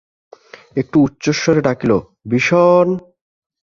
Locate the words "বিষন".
2.25-2.87